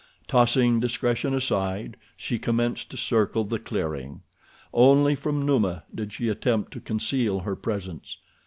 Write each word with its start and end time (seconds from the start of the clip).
Tossing 0.27 0.79
discretion 0.79 1.31
aside, 1.35 1.95
she 2.17 2.39
commenced 2.39 2.89
to 2.89 2.97
circle 2.97 3.43
the 3.43 3.59
clearing. 3.59 4.21
Only 4.73 5.13
from 5.13 5.45
Numa 5.45 5.83
did 5.93 6.11
she 6.11 6.27
attempt 6.27 6.73
to 6.73 6.79
conceal 6.81 7.41
her 7.41 7.55
presence. 7.55 8.17